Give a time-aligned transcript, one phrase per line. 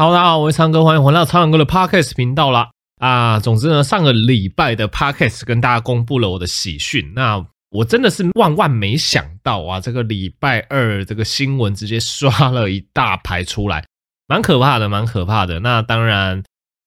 [0.00, 2.70] 好，大家好，我是苍哥，欢迎回到苍狼哥的 Podcast 频道啦。
[3.00, 13.84] 啊，总之呢，上个礼拜的 Podcast 跟大家公布了我的喜讯，那我真的是万万没想到啊，这个礼拜二这个新闻直接刷了一大排出来，
[14.28, 15.58] 蛮可怕的，蛮可怕的。
[15.58, 16.44] 那当然，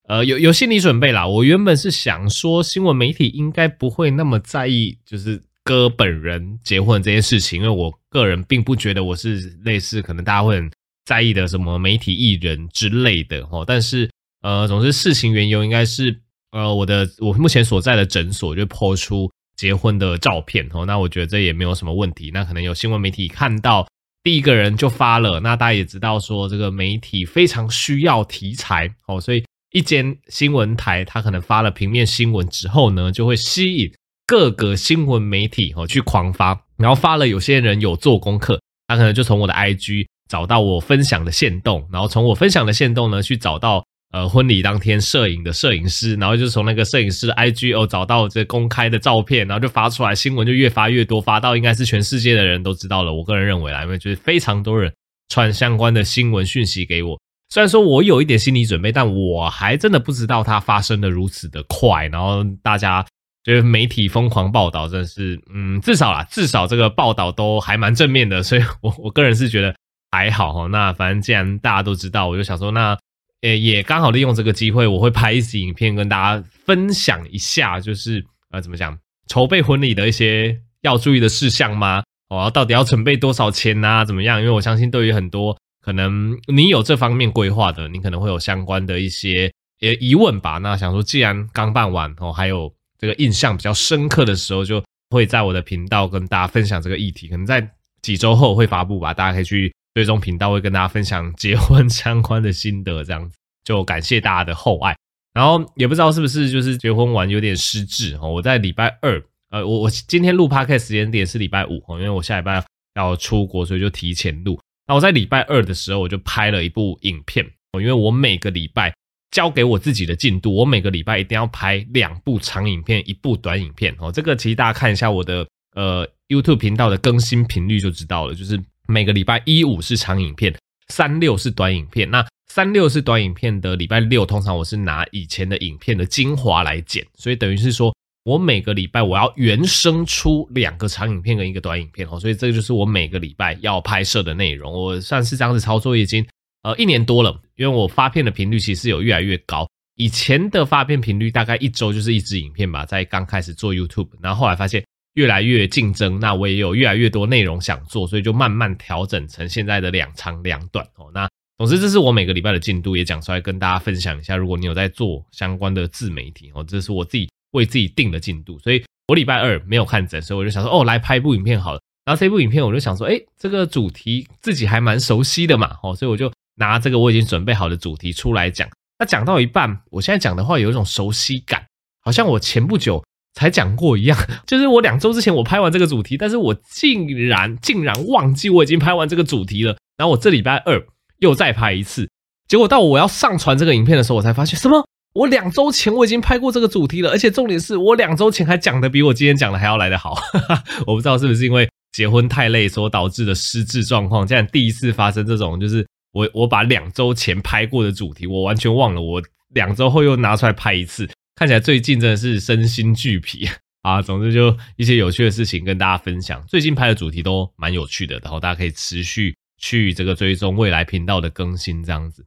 [0.08, 1.28] 呃，有有心理准备啦。
[1.28, 10.72] 我原本是想说，新闻媒体应该不会那么在意，就是哥本人结婚这件事情，因为我个人并不觉得我是类似可能大家会很。
[11.12, 14.10] 在意的什么媒体艺人之类的哦，但是
[14.44, 16.22] 呃，总之事情缘由应该是
[16.54, 22.32] 呃，我的我目前所在的诊所就抛出结婚的照片哦，那我觉得这也没有什么问题。
[22.34, 23.86] 那可能有新闻媒体看到
[24.24, 33.92] 第一个人就发了，那大家也知道说这个媒体非常需要题材哦，所以一间新闻台他可能发了平面新闻之后呢，就会吸引
[34.26, 40.08] 各个新闻媒体哦去狂发，然后发了有些人有做功课，他可能就从我的 IG。
[40.32, 53.14] 找到我分享的线动，然后从我分享的线动呢，去找到呃婚礼当天摄影的摄影师，然后就从那个摄影师的 IG 哦找到这公开的照片，然后就发出来，新闻就越发越多，发到应该是全世界的人都知道了。
[53.14, 54.90] 我个人认为啦，因为就是非常多人
[55.28, 63.06] 传相关的新闻讯息给我，虽然说我有一点心理准备，但我还真的不知道它发生的如此的快，然后大家
[63.44, 69.76] 就是媒体疯狂报道，真的是嗯，至少啦，至少这个报道都还蛮正面的，所以我我个人是觉得。
[70.12, 72.98] 还好哈，那反正既然大家都知道，我就想说，那
[73.42, 82.04] 呃也刚好利用这个机会，我会拍一支影片跟大家分享一下，就是呃怎么讲，筹备婚礼的一些要注意的事项吗？
[82.30, 84.04] 哦，到底要准备多少钱啊？
[84.04, 84.40] 怎么样？
[84.40, 90.58] 因为我相信对于很多可能你有这方面规划的，你可能会有相关的一些呃疑问吧。
[90.58, 97.66] 那想说，既然刚办完哦，还有这个印象比较深刻的时候，就会在我的频道跟大家分享这个议题，可能在
[98.02, 99.74] 几周后会发布吧，大家可以去。
[99.94, 104.96] 最终频道会跟大家分享结婚 相关的心得，这样子就感谢大家的厚爱。
[105.34, 108.30] 然后也不知道是不是就是结婚完有点失智哦。
[108.30, 112.64] 我在礼拜二，呃，我我今天录 Podcast 时间点是礼拜五哦，因为我下礼拜
[112.96, 114.60] 要出国，所以就提前录。
[114.88, 118.94] 那我在礼拜二的时候，我就拍了一部影片哦，因为我每个礼拜
[119.32, 124.12] 交给我自己的进度，我每个礼拜一定要拍两部长影片，一部短影片哦。
[124.12, 128.62] 这个其实大家看一下我的呃 YouTube 频道的更新频率就知道了，就是。
[128.88, 130.54] 每个礼拜一五是长影片，
[130.90, 132.10] 三六是短影片。
[132.10, 144.74] 那三六是短影片的礼拜六，通常我是拿以前的影片的精华来剪，所以等于是说我每个礼拜我要原生出两个长影片跟一个短影片哦，所以这就是我每个礼拜要拍摄的内容。
[144.74, 146.26] 我算是这样子操作已经
[146.64, 149.66] 呃一年多了，因为我发片的频率其实有越来越高。
[149.96, 154.84] 以前的发片频率大概一周就是一支影片吧，在刚开始做 YouTube，然后后来发现。
[155.14, 161.12] 越来越竞争，那我也有越来越多内容想做，所以就慢慢调整成现在的两长两短哦。
[161.14, 161.28] 那
[161.58, 164.36] 总之，这是我每个礼拜的进度，也讲出来跟大家分享一下。
[164.36, 171.80] 如果你有在做相关的自媒体哦，这是我自己为自己定的进度，所以我礼拜二没有看诊，所以我就想说，哦，来拍一部影片好了。
[172.04, 178.68] 然后这部影片我就想说，诶，这个主题自己还蛮熟悉的嘛，哦，所以我就拿这个我已经准备好的主题出来讲。
[178.98, 181.64] 那讲到一半，我现在讲的话有一种熟悉感，
[182.02, 183.04] 好像我前不久。
[183.34, 189.76] 才讲过一样， 就是我两周之前我拍完这个主题，但是我竟然竟然忘记我已经拍完这个主题了。
[189.98, 190.84] 然后我这礼拜二
[191.20, 192.10] 又再拍一次，
[192.48, 194.86] 结果到我要上传这个影片的时候，我才发现什么？
[195.14, 200.18] 我两周前我已经拍过这个主题了，而且重点是我两周前还讲的比我今天讲的还要来得好。
[200.88, 209.22] 我不知道是不是因为结婚太累所导致的失智状况，这样第一次发生这种，就是我我把两周前拍过的主题我完全忘了，我
[209.54, 211.08] 两周后又拿出来拍一次。
[211.36, 213.48] 看起来最近真的是身心俱疲
[213.82, 214.02] 啊！
[214.02, 216.44] 总之就一些有趣的事情跟大家分享。
[216.48, 222.24] 最近拍的主题都蛮有趣的，然后大家可以持续去这个追踪未来频道的更新，这样子。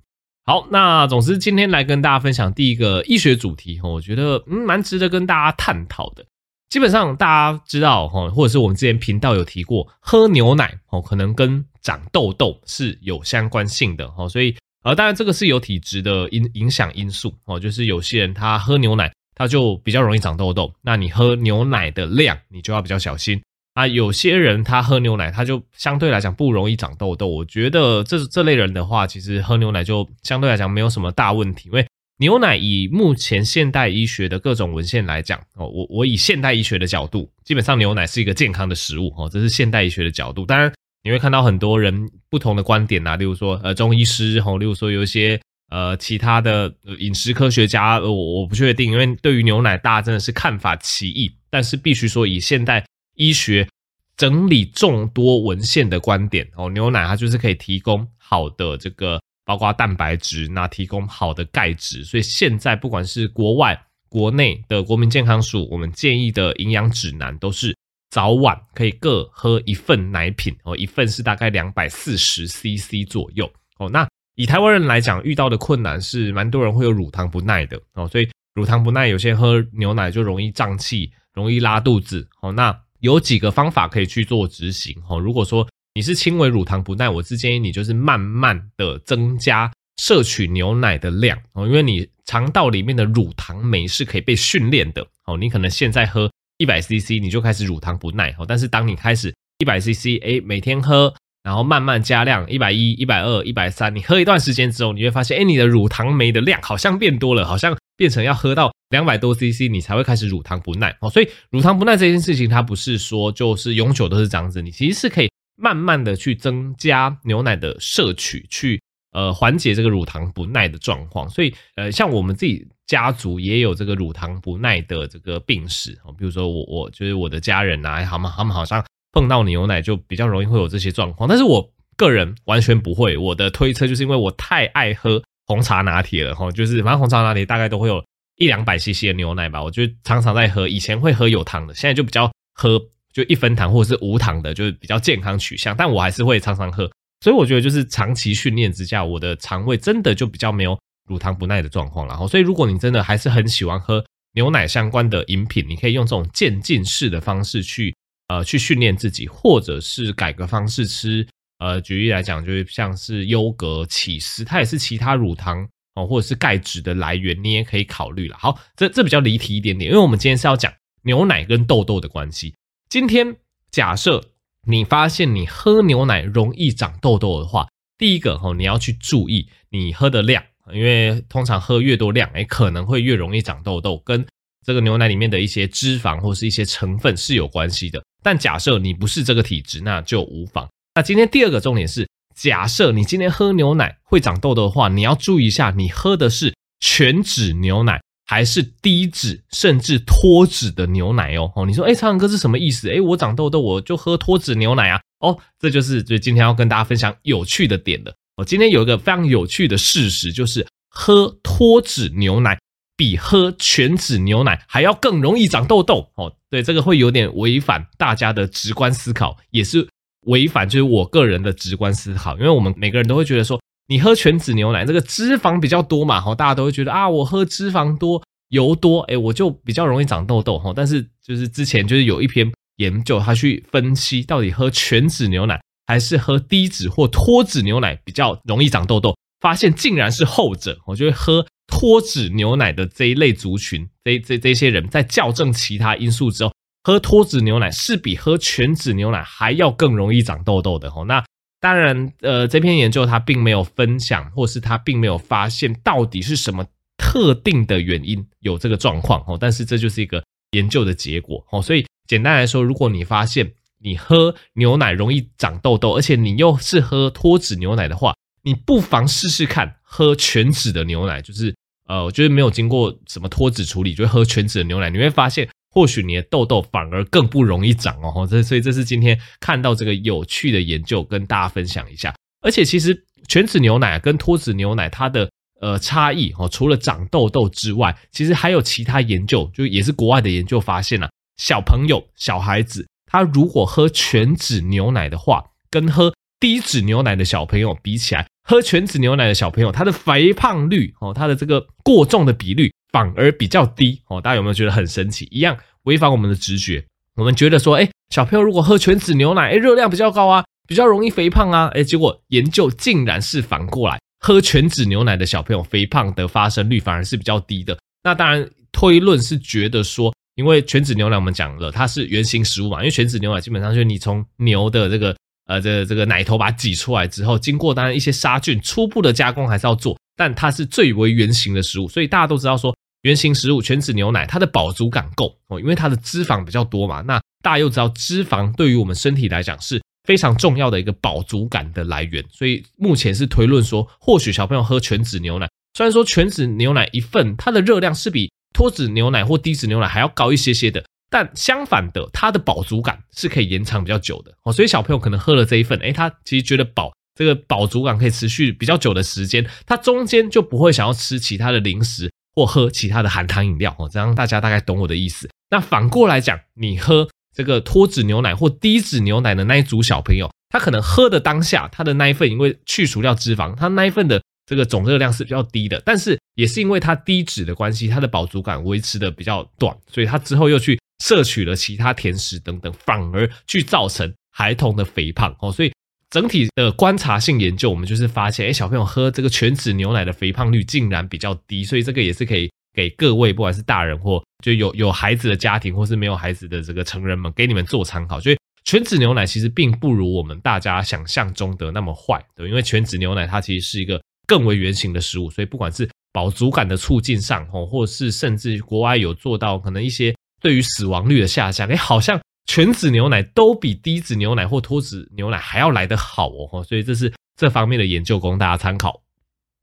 [0.46, 6.24] 好，那总之今天来跟大家分享第一个医学主题，我觉得嗯蛮值得跟大家探讨的。
[6.68, 14.56] 基本上大家知道哈，或者是我们之前频道有提过，喝牛奶哦，可能跟长痘痘是有相关性的哦，所以。
[14.84, 23.42] 呃，当然这个是有体质的影影响因素哦，就是有些人他喝牛奶，他就比较容易长痘痘，那你喝牛奶的量，你就要比较小心
[23.72, 23.86] 啊。
[23.86, 27.26] 有些人他喝牛奶，他就相对来讲不容易长痘痘。
[27.26, 31.86] 我觉得这这类人的话，其实喝牛奶就相对来讲没有什么大问题，因为
[32.19, 40.44] 牛奶以目前现代医学的各种文献来讲，哦，我我以现代医学的角度，基本上牛奶是一个健康的食物，哦，这是现代医学的角度。
[40.44, 40.70] 当然，
[41.04, 45.40] 你会看到很多人不同的观点啊，例如说，呃，中医师，哦，例如说有一些
[45.70, 51.30] 呃其他的饮食科学家，我我不确定，因为对于牛奶，大家真的是看法歧异。
[51.50, 52.84] 但是必须说，以现代
[53.14, 53.68] 医学
[54.16, 59.20] 整理众多文献的观点，哦，牛奶它就是可以提供好的这个。
[59.46, 63.78] 包括蛋白质，那提供好的钙质，所以现在不管是国外、
[64.08, 67.76] 国内的国民健康署，我们建议的营养指南都是
[68.14, 73.90] 早晚可以各喝一份奶品哦，一份是大概两百四十 CC 左右哦。
[73.90, 74.06] 那
[74.37, 82.52] 以台湾人来讲，遇到的困难是蛮多人会有乳糖不耐的哦，所以乳糖不耐，有些喝牛奶就容易胀气、容易拉肚子哦。
[82.52, 85.19] 那有几个方法可以去做执行哦。
[85.19, 95.37] 如果说你是轻微乳糖不耐，我是建议你就是慢慢的增加摄取牛奶的量哦，因为你肠道里面的乳糖酶是可以被训练的哦。
[95.37, 101.12] 你可能现在喝一百 CC，你就开始乳糖不耐哦，但是当你开始一百 CC，哎，每天喝，
[101.42, 111.10] 然后慢慢加量，一百一、一百二、一百三，你喝一段时间之后，你会发现，哎，你的乳糖酶的量好像变多了，好像变成要喝到两百多 CC，你才会开始乳糖不耐哦。
[111.10, 115.28] 所以乳糖不耐这件事情，它不是说就是永久都是这样子，你其实是可以。
[115.56, 121.30] 慢慢的去增加牛奶的摄取，去呃缓解这个乳糖不耐的状况。
[121.30, 133.16] 所以呃，像我们自己家族也有这个乳糖不耐的这个病史哦，比如说我我就是我的家人啊，他们他们好像碰到牛奶就比较容易会有这些状况，但是我个人完全不会。
[133.16, 138.04] 我的推测就是因为我太爱喝红茶拿铁了哈，就是反正红茶拿铁大概都会有
[138.36, 140.69] 一两百 CC 的牛奶吧，我就常常在喝。
[140.69, 142.81] 以前会喝有糖的，现在就比较喝。
[143.14, 146.90] 就一分糖或者是无糖的，就是比较健康取向，但我还是会常常喝，
[147.20, 150.76] 所以我觉得就是长期训练之下，我的肠胃真的就比较没有
[151.08, 152.06] 乳糖不耐的状况。
[152.06, 154.04] 然后，所以如果你真的还是很喜欢喝
[154.34, 157.94] 牛奶相关的饮品，你可以用这种渐进式的方式去
[158.28, 161.26] 呃去训练自己，或者是改个方式吃。
[161.60, 168.36] 呃，举例来讲，就是像是优格、起司，它也是其他乳糖哦或者是钙质的来源，你也可以考虑了。
[168.36, 170.70] 好，这这比较离题一点点，因为我们今天是要讲
[171.04, 172.54] 牛奶跟痘痘的关系。
[172.88, 173.36] 今天
[173.70, 174.32] 假设
[174.66, 180.42] 你发现你喝牛奶容易长痘痘的话，第一个哦，你要去注意你喝的量，
[180.72, 184.25] 因为通常喝越多量，哎，可能会越容易长痘痘，跟
[184.64, 188.02] 这个牛奶里面的一些脂肪或是一些成分是有关系的。
[188.22, 190.69] 但假设你不是这个体质，那就无妨。
[190.94, 198.00] 那今天第二个重点是，假设你今天喝牛奶会长痘痘的话，你要注意一下，你喝的是全脂牛奶。
[198.26, 202.90] 还是低脂甚至脱脂的牛奶哦哦，你说哎，苍蓝鸽是什么意思？
[202.90, 208.14] 哎，我长痘痘我就喝脱脂牛奶啊哦，这就是就今天要跟大家分享有趣的点了。
[208.36, 212.58] 我今天有一个非常有趣的事实，就是喝脱脂牛奶
[212.96, 216.34] 比喝全脂牛奶还要更容易长痘痘哦。
[216.50, 219.88] 对，这个会有点违反大家的直观思考，也是
[220.26, 223.60] 违反就是我个人的直观思考，因为我们每个人都会觉得说。
[223.86, 230.72] 你喝全脂牛奶，这个脂肪比较多嘛，哈，大家都会觉得啊，我喝脂肪多、油多，诶，我就比较容易长痘痘，哈。
[230.75, 240.78] 但是就是之前就是有一篇研究，他去分析到底喝全脂牛奶还是喝低脂或脱脂牛奶比较容易长痘痘，发现竟然是后者。
[240.86, 251.03] 我觉得喝脱脂牛奶的这一类族群，这这这些人在校正其他因素之后，喝脱脂牛奶是比喝全脂牛奶还要更容易长痘痘的，哈。
[251.05, 251.24] 那
[251.60, 256.67] 当然，呃，这篇研究它并没有分享，或是它并没有发现到底是什么
[256.98, 259.38] 特定的原因有这个状况哦。
[259.41, 261.62] 但是这就是一个研究的结果哦。
[261.62, 263.50] 所以简单来说，如果你发现
[263.84, 271.55] 你喝牛奶容易长痘痘，而且你又是喝脱脂牛奶的话，你不妨试试看喝全脂的牛奶，就是
[271.86, 275.48] 呃，我觉得没有经过什么脱脂处理，就喝全脂的牛奶，你会发现。
[275.70, 282.14] 或许你的痘痘反而更不容易长哦，这所以这是今天看到这个有趣的研究，跟大家分享一下。
[282.43, 285.29] 而且其实全脂牛奶跟脱脂牛奶它的
[285.60, 302.72] 呃差异哦，除了长痘痘之外，其实还有其他研究，就也是国外的研究发现了，小朋友小孩子他如果喝全脂牛奶的话，跟喝低脂牛奶的小朋友比起来，喝全脂牛奶的小朋友他的肥胖率哦，他的这个过重的比率。
[302.92, 305.28] 反而比较低哦，大家有没有觉得很神奇？
[305.30, 306.84] 一样违反我们的直觉。
[307.14, 317.78] 我们觉得说，哎，小朋友如果喝全脂牛奶，哎，热量比较高啊，比较容易肥胖啊，哎，结果研究竟然是反过来，喝全脂牛奶的小朋友肥胖的发生率反而是比较低的。
[318.02, 329.96] 那当然推论是觉得说，因为全脂牛奶我们讲了，它是原型食物嘛，因为全脂牛奶基本上就是你从牛的这个呃这、这个奶头把它挤出来之后，经过当然一些杀菌初步的加工还是要做。
[330.17, 332.72] 但它是最为原型的食物，所以大家都知道说
[333.03, 337.00] 原型食物全脂牛奶它的饱足感够哦，因为它的脂肪比较多嘛。
[337.00, 354.53] 那大家又知道脂肪对于我们身体来讲是非常重要的一个饱足感的来源，所以目前是推论说，或许小朋友喝全脂牛奶，虽然说全脂牛奶一份它的热量是比脱脂牛奶或低脂牛奶还要高一些些的，但相反的，它的饱足感是可以延长比较久的哦。
[354.53, 363.91] 所以小朋友可能喝了这一份，诶，他其实觉得饱，这个饱足感可以持续比较久的时间，他中间就不会想要吃其他的零食或喝其他的含糖饮料哦。
[363.93, 365.29] 这样大家大概懂我的意思。
[365.51, 367.08] 那反过来讲，你喝。
[367.37, 385.51] 这个脱脂牛奶或低脂牛奶的那一组小朋友，他可能喝的当下，他的那一份因为去除掉脂肪，他那一份的这个总热量是比较低的，但是也是因为它低脂的关系，它的饱足感维持的比较短，所以它之后又去摄取了其他甜食等等，反而去造成孩童的肥胖哦。
[385.53, 385.72] 所以
[386.10, 392.51] 整体的观察性研究，我们就是发现，哎，小朋友喝这个全脂牛奶的肥胖率竟然比较低，所以这个也是可以。
[392.77, 398.19] 给各位，不管是大人或就有有孩子的家庭，或是没有孩子的这个成人们，给你们做参考。
[398.19, 419.00] 所以全脂牛奶其实并不如我们大家想象中的那么坏，对，因为全脂牛奶它其实是一个更为原型的食物，所以不管是饱足感的促进上，吼，或是甚至国外有做到可能一些对于死亡率的下降，哎，好像全脂牛奶都比低脂牛奶或脱脂牛奶还要来得好哦，所以这是这方面的研究供大家参考。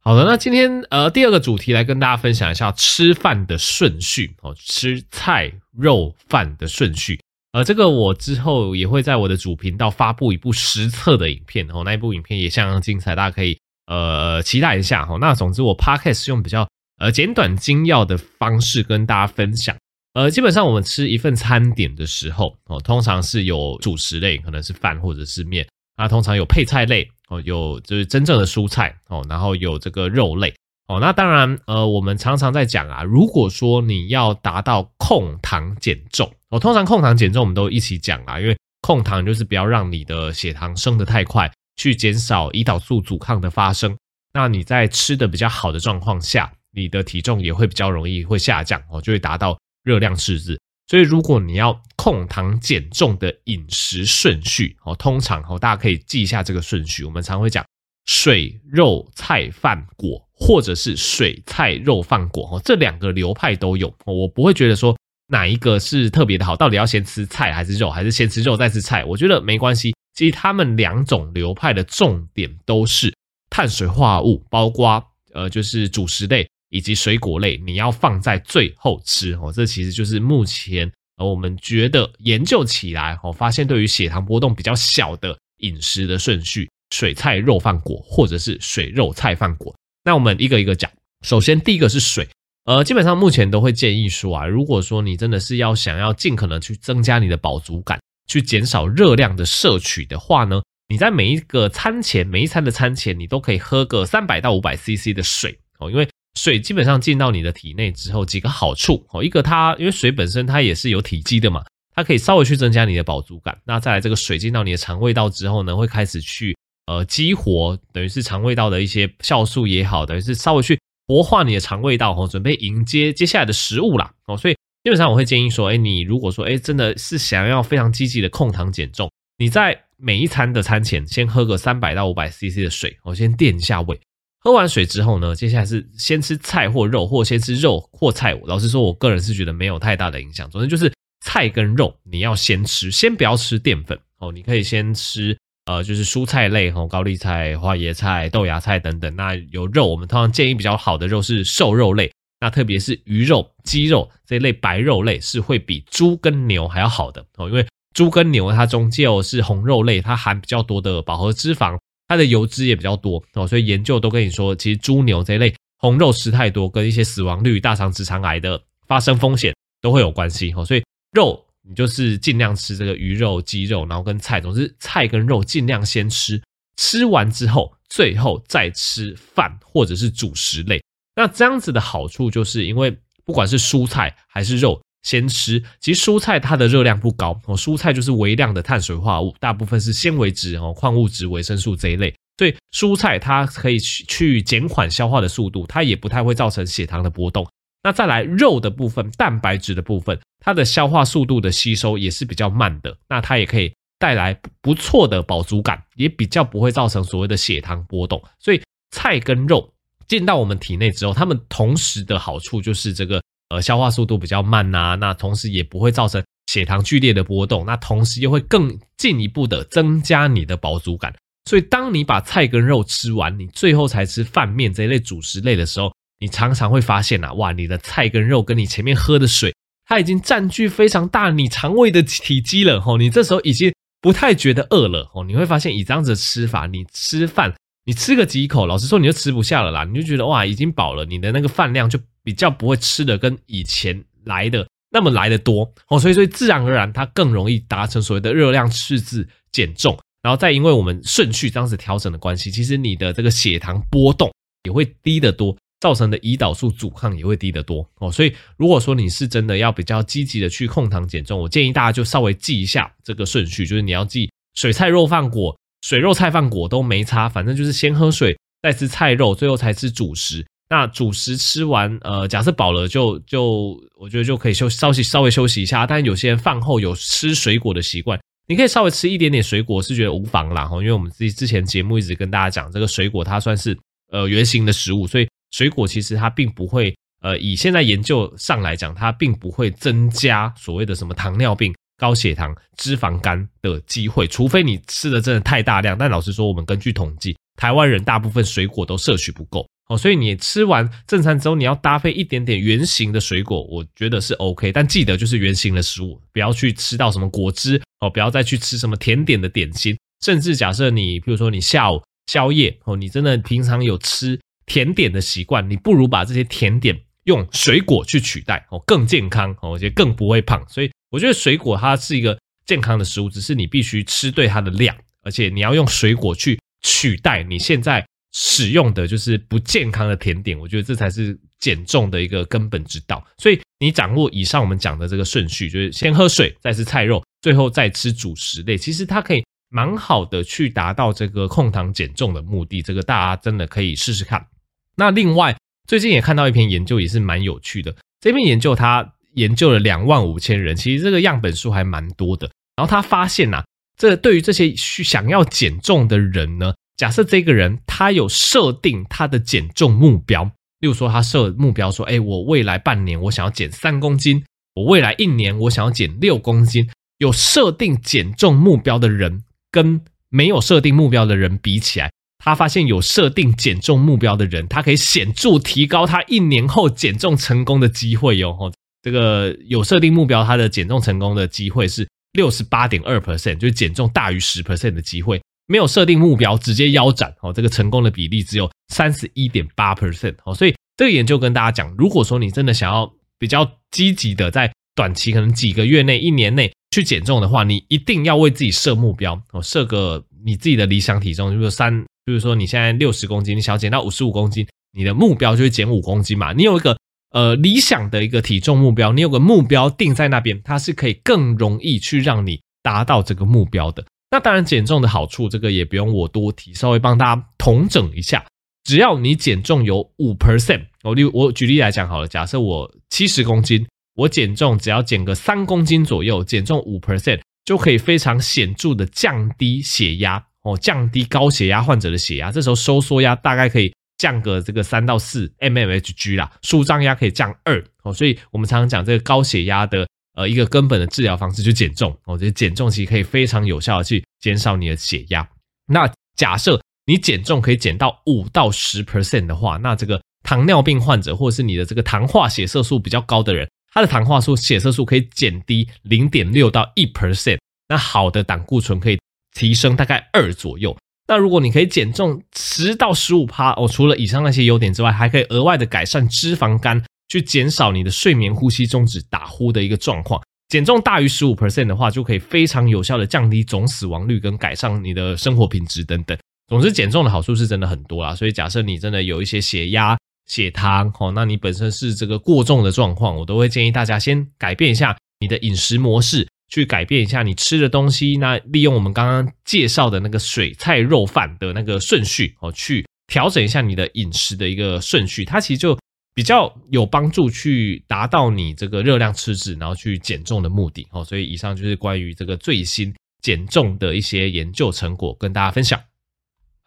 [0.03, 7.19] 好的，那今天呃第二个主题来跟大家分享一下吃饭的顺序哦，吃菜肉饭的顺序。
[7.51, 13.59] 呃，这个我之后也会在我的主频道发布一部实测的影片哦，那一部影片也相当精彩，大家可以
[13.91, 15.17] 呃期待一下哈。
[15.19, 16.65] 那总之我 Podcast 用比较
[16.97, 19.75] 呃简短精要的方式跟大家分享。
[20.13, 25.67] 呃，基本上我们吃一份餐点的时候哦，通常是有主食类，可能是饭或者是面，
[25.97, 27.09] 那通常有配菜类。
[27.29, 30.53] 哦，有就是真正的蔬菜哦，然后有这个肉类
[30.89, 30.99] 哦。
[30.99, 41.49] 那当然，呃，我们常常在讲啊，如果说你要达到控糖减重，哦，通常控糖减重我们都一起讲啊，因为控糖就是不要让你的血糖升得太快，
[41.81, 43.97] 去减少胰岛素阻抗的发生。
[44.35, 50.59] 那你在吃的比较好的状况下，你的体重也会比较容易会下降哦，就会达到热量赤字。
[50.87, 57.03] 所以，如果你要控糖减重的饮食顺序哦，通常哦，大家可以记一下这个顺序。
[57.03, 57.65] 我们常会讲
[58.05, 63.91] 水肉菜饭果，或者是水菜肉饭果哦，这两个流派都有。
[64.05, 64.95] 我不会觉得说
[65.29, 69.03] 哪一个是特别的好，到底要先吃菜还是肉，还是先吃肉再吃菜？
[69.03, 69.95] 我觉得没关系。
[70.13, 73.13] 其实他们两种流派的重点都是
[73.49, 75.03] 碳水化合物，包括
[75.33, 76.47] 呃，就是主食类。
[76.73, 79.51] 以及水果类，你要放在最后吃哦。
[79.53, 89.75] 这其实就是目前呃我们觉得研究起来哦，发现对于血糖波动比较小的饮食的顺序：水菜肉饭果，或者是水肉菜饭果。
[90.05, 90.89] 那我们一个一个讲。
[91.25, 92.25] 首先第一个是水，
[92.63, 106.07] 呃，基本上目前都会建议说啊，如果说你真的是要想要尽可能去增加你的饱足感，去减少热量的摄取的话呢，你在每一个餐前，每一餐的餐前，你都可以喝个三百到五百 CC 的水哦，因为。
[106.39, 111.61] 水基本上进到你的体内之后，几个好处哦，一个它因为水本身它也是有体积的嘛，
[111.93, 113.59] 它可以稍微去增加你的饱足感。
[113.65, 124.37] 那再来这个水进到你的肠胃道之后呢，会开始去呃激活，等于是肠胃道的一些酵素也好，等于是稍微去活化你的肠胃道哦，准备迎接接下来的食物啦哦。
[124.37, 133.99] 所以基本上我会建议说，哎，你如果说哎真的是想要非常积极的控糖减重，你在每一餐的餐前先喝个三百到五百 CC 的水，我先垫一下胃。
[134.43, 138.33] 喝完水之后呢，接下来是先吃菜或肉，或先吃肉或菜。
[138.45, 140.49] 老实说，我个人是觉得没有太大的影响。
[140.49, 140.91] 总之就是
[141.23, 144.31] 菜跟肉你要先吃，先不要吃淀粉哦。
[144.31, 149.15] 你可以先吃呃，就是蔬菜类哦，高丽菜、花椰菜、豆芽菜等等。
[149.15, 152.11] 那有肉，我们通常建议比较好的肉是瘦肉类，
[152.41, 161.77] 那特别是鱼肉、鸡肉这一类白肉类是会比猪跟牛还要好的哦，因为猪跟牛它终究是红肉类，它含比较多的饱和脂肪。
[162.07, 170.65] 它的油脂也比较多哦，所以研究都跟你说，其实猪牛这一类红肉吃太多，跟一些死亡率、大肠直肠癌的发生风险都会有关系哦。
[170.65, 170.83] 所以
[171.13, 176.41] 肉你就是尽量吃这个鱼肉、鸡肉，然后跟菜，总之菜跟肉尽量先吃，
[176.75, 180.81] 吃完之后最后再吃饭或者是主食类。
[181.21, 184.81] 那这样子的好处就是因为不管是蔬菜还是肉。
[185.03, 197.47] 先吃，其实蔬菜它的热量不高哦，蔬菜就是微量的碳水化合物，大部分是纤维质哦、矿物质、维生素这一类，所以蔬菜它可以去去减缓消化的速度，它也不太会造成血糖的波动。
[197.81, 208.21] 那再来肉的部分，蛋白质的部分，它的消化速度的吸收也是比较慢的，那它也可以带来不错的饱足感，也比较不会造成所谓的血糖波动。
[208.37, 208.61] 所以
[208.91, 209.73] 菜跟肉
[210.11, 221.15] 进到我们体内之后，它们同时的好处就是这个呃消化速度比较慢呐、那同时也不会造成血糖剧烈的波动，那同时又会更进一步的增加你的饱足感。
[221.49, 237.53] 所以当你把菜跟肉吃完，你最后才吃饭面这一类主食类的时候，你常常会发现啊，哇，你的菜跟肉跟你前面喝的水，它已经占据非常大你肠胃的体积了吼，你这时候已经不太觉得饿了吼，你会发现以这样子的吃法，你吃饭。
[237.83, 254.31] 你吃个几口，老实说你就吃不下了啦，你就觉得哇已经饱了，你的那个饭量就比较不会吃的跟以前来的那么来的多哦，所以所以自然而然它更容易达成所谓的热量赤字减重，然后再因为我们顺序这样子调整的关系，其实你的这个血糖波动
[254.63, 265.57] 也会低得多，造成的胰岛素阻抗也会低得多哦，所以如果说你是真的要比较积极的去控糖减重，我建议大家就稍微记一下这个顺序，就是你要记水菜肉饭果。
[265.81, 270.45] 水肉菜饭果都没差，反正就是先喝水，再吃菜肉，最后才吃主食。
[270.69, 275.85] 那主食吃完，呃，假设饱了就就，我觉得就可以休稍息稍微休息一下。
[275.85, 280.63] 但有些人饭后有吃水果的习惯，你可以稍微吃一点点水果，是觉得无妨啦。
[280.63, 283.77] 哈因为我们自己之前节目一直跟大家讲，这个水果它算是
[284.13, 291.75] 呃原型的食物，所以水果其实它并不会，呃，以现在研究上来讲，它并不会增加所谓的什么糖尿病。
[292.01, 295.95] 高血糖、脂肪肝的机会，除非你吃的真的太大量。
[295.95, 304.71] 但老实说，我们根据统计，台湾人大部分水果都摄取不够哦，所以你吃完正餐之后，你要搭配一点点圆形的水果，我觉得是 OK。
[304.71, 309.95] 但记得就是圆形的食物，不要去吃到什么果汁哦，不要再去吃什么甜点的点心。
[310.25, 320.67] 甚至假设你，比如说你下午宵夜哦，你真的平常有吃甜点的习惯，你不如把这些甜点用水果去取代哦，更健康哦，我觉得更不会胖。
[320.67, 320.89] 所以。
[321.11, 330.57] 我觉得水果它是一个健康的食物，只是你必须吃对它的量，而且你要用水果去取代你现在使用的就是不健康的甜点。
[330.57, 333.21] 我觉得这才是减重的一个根本之道。
[333.37, 342.81] 所以你掌握以上我们讲的这个顺序，就是先喝水，再吃菜肉，最后再吃主食类，其实它可以蛮好的去达到这个控糖减重的目的。
[342.81, 344.47] 这个大家真的可以试试看。
[344.95, 345.57] 那另外
[345.87, 347.93] 最近也看到一篇研究，也是蛮有趣的。
[348.21, 349.13] 这篇研究它。
[349.33, 352.49] 研究了两万五千人，其实这个样本数还蛮多的。
[352.75, 353.65] 然后他发现呐、啊，
[353.97, 360.43] 这对于这些想要减重的人呢，假设这个人他有设定他的减重目标，
[360.79, 364.43] 例如说他设目标说，哎，我未来半年我想要减三公斤，
[364.75, 366.89] 我未来一年我想要减六公斤。
[367.19, 372.11] 有设定减重目标的人跟没有设定目标的人比起来，
[372.43, 378.71] 他发现有设定减重目标的人，他可以显著提高他一年后减重成功的机会哟。
[379.01, 385.41] 这个有设定目标，它的减重成功的机会是六十八点二 percent，就是减重大于十 percent 的机会。
[385.67, 390.53] 没有设定目标，直接腰斩哦，这个成功的比例只有三十一点八 percent 哦。
[390.53, 406.53] 所以这个研究跟大家讲，如果说你真的想要比较积极的在短期，可能几个月内、一年内去减重的话，你一定要为自己设目标哦，设个你自己的理想体重，就是三，比如说你现在六十公斤，你想要减到五十五公斤，你的目标就是减五公斤嘛。
[406.53, 406.95] 你有一个。
[407.31, 414.05] 呃，理想的一个体重目标，你有个目标定在那边，它是可以更容易去让你达到这个目标的。
[414.29, 418.45] 那当然，减重的好处，这个也不用我多提，稍微帮大家统整一下。
[418.83, 432.51] 只要你减重有五 percent，我例我举例来讲好了，假设我七十公斤，我减重只要减个三公斤左右，减重五 percent 就可以非常显著的降低血压哦，降低高血压患者的血压。
[432.51, 433.93] 这时候收缩压大概可以。
[434.21, 445.49] 降个这个三到四 mmHg 啦，舒张压可以降二哦，所以我们常常讲这个高血压的呃一个根本的治疗方式就减重哦，这减重其实可以非常有效的去减少你的血压。
[445.87, 457.57] 那假设你减重可以减到五到十 percent 的话，那这个糖尿病患者或者是你的这个糖化血色素比较高的人，他的糖化素血色素可以减低零点六到一 percent，
[457.87, 459.19] 那好的胆固醇可以
[459.55, 460.95] 提升大概二左右。
[461.27, 470.41] 那如果你可以减重十到十五趴哦，除了以上那些优点之外，还可以额外的改善脂肪肝，去减少你的睡眠呼吸中止打呼的一个状况。
[470.67, 476.37] 减重大于十五 percent 的话，就可以非常有效的降低总死亡率跟改善你的生活品质等等。
[476.67, 478.33] 总之，减重的好处是真的很多啦。
[478.33, 480.17] 所以，假设你真的有一些血压、
[480.49, 486.47] 血糖哦，那你本身是这个过重的状况，我都会建议大家先改变一下你的饮食模式。
[486.71, 495.99] 去改变一下你吃的东西，那利用我们刚刚介绍的那个水菜肉饭的那个顺序哦，去调整一下你的饮食的一个顺序，它其实就
[496.33, 501.23] 比较有帮助，去达到你这个热量赤字，然后去减重的目的哦。
[501.23, 506.01] 所以以上就是关于这个最新减重的一些研究成果，跟大家分享。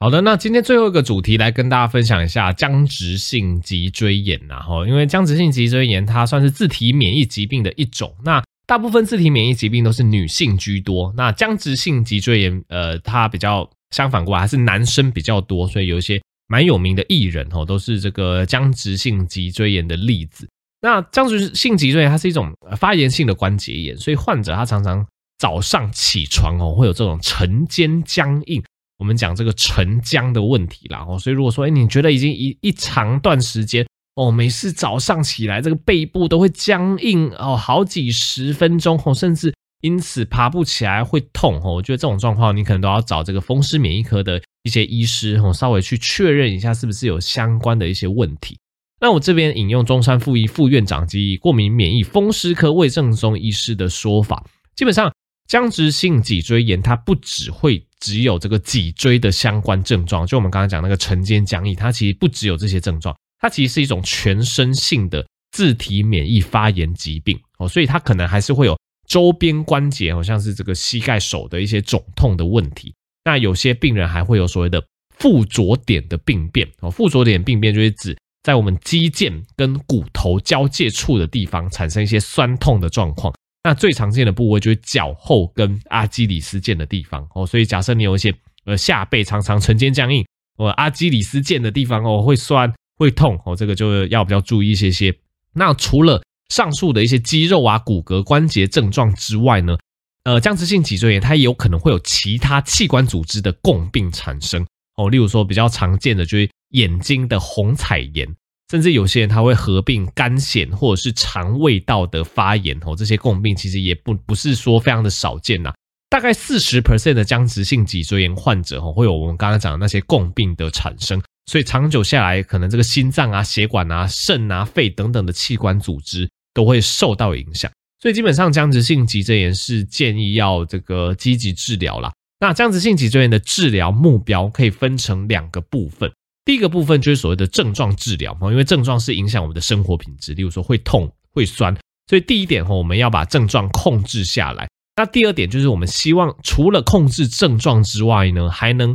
[0.01, 20.49] 好的，那今天最后一个主题来跟大家分享一下僵直性脊椎炎呐，哈，因为僵直性脊椎炎它算是自体免疫疾病的一种，那大部分自体免疫疾病都是女性居多，那僵直性脊椎炎，呃，它比较相反过来还是男生比较多，所以有一些蛮有名的艺人哦，都是这个僵直性脊椎炎的例子。
[20.81, 25.07] 那僵直性脊椎炎它是一种发炎性的关节炎，所以患者他常常
[25.39, 28.63] 早上起床哦会有这种晨间僵硬。
[28.99, 48.57] 我们讲这个晨僵的问题啦，哦，所以如果说，哎，你觉得已经一一长段时间，哦，每次早上起来这个背部都会僵硬哦，好几十分钟哦，甚至因此爬不起来会痛哦，我觉得这种状况你可能都要找这个风湿免疫科的一些医师哦，稍微去确认一下是不是有相关的一些问题。
[49.01, 55.13] 那我这边引用中山附一副院长及过敏免疫风湿科魏正宗医师的说法，基本上。
[55.47, 68.75] 僵直性脊椎炎，它不只会只有这个脊椎的相关症状，就我们刚才讲那个晨间僵硬，它其实不只有这些症状，它其实是一种全身性的自体免疫发炎疾病哦，所以它可能还是会有
[69.07, 72.95] 周边关节，好像是这个膝盖手的一些肿痛的问题。
[73.23, 74.83] 那有些病人还会有所谓的
[75.19, 83.31] 附着点的病变哦，附着点病变就是指在我们肌腱跟骨头交界处的地方产生一些酸痛的状况。
[83.63, 90.25] 那最常见的部位就是脚后跟阿基里斯腱的地方哦，所以假设你有一些呃下背常常晨间僵硬，
[90.57, 95.15] 呃阿基里斯腱的地方哦会酸会痛哦，这个就要比较注意一些些。
[95.53, 99.77] 那除了上述的一些肌肉啊骨骼关节症状之外呢，
[100.25, 104.65] 呃僵直性脊椎炎它也有可能会有其他器官组织的共病产生
[104.97, 108.29] 哦，例如说比较常见的就是眼睛的虹彩炎。
[108.71, 115.73] 甚至有些人他会合并肝癬或者是肠胃道的发炎哦，这些共病其实也不不是说非常的少见呐。
[116.09, 127.71] 大概四十 percent 的僵直性脊椎炎患者哦，会有我们刚刚讲的那些共病的产生，所以长久下来，可能这个心脏啊、血管啊、肾啊、肺等等的器官组织都会受到影响。
[128.01, 132.13] 所以基本上僵直性脊椎炎是建议要这个积极治疗啦。
[132.41, 136.13] 那僵直性脊椎炎的治疗目标可以分成两个部分。
[136.45, 141.75] 第一个部分就是所谓的症状治疗嘛，因为症状是影响我们的生活品质，例如说会痛、会酸，
[142.07, 144.69] 所以第一点哈，我们要把症状控制下来。
[144.97, 148.95] 那第二点就是我们希望除了控制症状之外呢，还能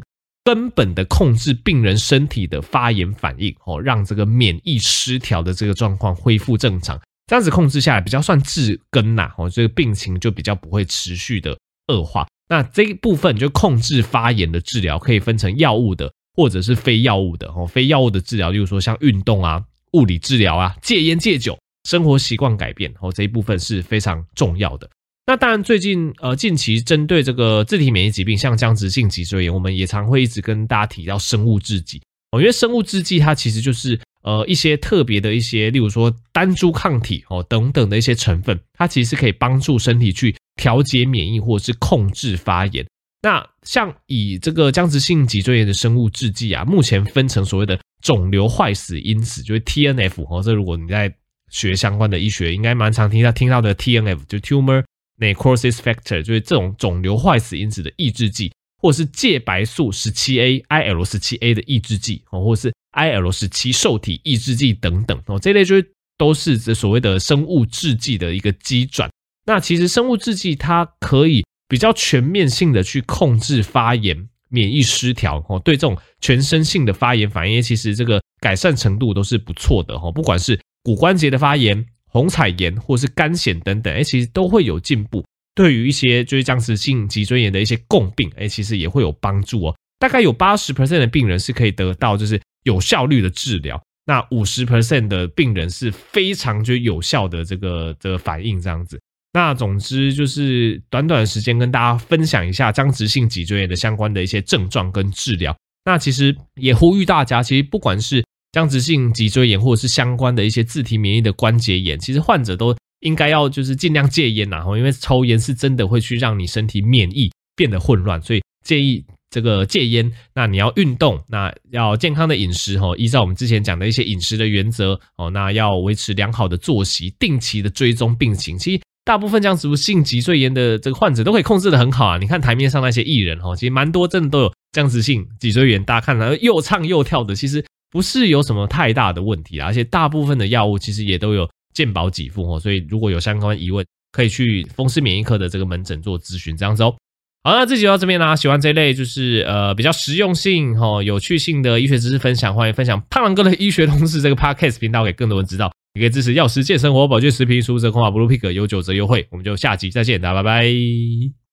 [0.49, 11.55] 根本的控制病人身体的发炎反应哦，让这个免疫失调的这个状况恢复正常，这样子控制下来比较算治根呐哦，这个病情就比较不会持续的
[11.89, 12.25] 恶化。
[12.47, 16.11] 那这一部分就控制发炎的治疗可以分成药物的。
[16.35, 24.89] 或者是非药物的哦，非药物的治疗，例如说像运动啊、物理治疗啊、戒烟戒酒、生活习惯改变哦，这一部分是非常重要的。
[25.29, 42.83] 那当然，最近呃近期针对这个自体免疫疾病，像僵直性脊椎炎，我们也常会一直跟大家提到生物制剂哦，因为生物制剂它其实就是呃一些特别的一些，例如说单株抗体哦等等的一些成分，它其实是可以帮助身体去调节免疫或者是控制发炎。
[43.21, 50.41] 那像以这个僵直性脊椎炎的生物制剂啊，目前分成所谓的肿瘤坏死因子，就是 TNF 哦。
[50.41, 51.13] 这如果你在
[51.51, 54.83] 学相关的医学，应该蛮常听到听到的 TNF，就 Tumor
[55.19, 58.51] Necrosis Factor，就是这种肿瘤坏死因子的抑制剂，
[58.81, 69.09] 或者是介白素十七 A、IL 十七 A 的抑制剂哦，或是 IL 十七受体抑制剂等等哦，这类就是都是这所谓的生物制剂的一个基转。
[69.45, 71.43] 那其实生物制剂它可以。
[71.69, 80.11] 比较全面性的去控制发炎、免疫失调哦，对这种全身性的发炎反应，其实这个改善程度都是不错的哦。
[80.11, 85.23] 不管是骨关节的发炎、虹彩炎，或是肝癣等等，哎，其实都会有进步。
[85.55, 89.75] 对于一些就是僵直性脊椎炎的一些共病，哎，其实也会有帮助哦。
[89.99, 98.99] 大概有八十 percent 的病人是可以得到就是有效率的治疗，那五十 percent 的病人是非常就有效的这个这个反应这样子。
[99.33, 105.55] 那总之就是短短的时间跟大家分享一下僵直性脊椎炎的相关的一些症状跟治疗。
[105.85, 120.11] 那其实也呼吁大家，其实不管是僵直性脊椎炎或者是相关的一些自体免疫的关节炎，其实患者都应该要就是尽量戒烟呐，因为抽烟是真的会去让你身体免疫变得混乱，所以建议这个戒烟。
[120.33, 128.81] 那你要运动，那要健康的饮食哦，依照我们之前讲的一些饮食的原则哦，那要维持良好的作息，定期的追踪病情，其实。
[129.05, 132.19] 大部分僵直性脊椎炎的这个患者都可以控制得很好啊！
[132.19, 139.67] 你看台面上那些艺人哈，其实蛮多真的都有僵直性脊椎炎，大家看来又唱又跳的，其实不是有什么太大的问题啊。
[139.67, 146.95] 而且大部分的药物其实也都有健保给付哦，所以如果有相关疑问，可以去风湿免疫科的这个门诊做咨询这样子哦。
[147.43, 148.35] 好，那这集就到这边啦。
[148.35, 155.71] 喜欢这一类就是呃比较实用性、哈有趣性的医学知识分享，欢迎分享胖狼哥的医学通识这个 podcast 频道给更多人知道。
[155.93, 159.25] 也可以支持药师健生活保健食品输入折扣码 bluepig 有九折优惠。
[159.31, 161.39] 我们就下集再见，大家拜拜。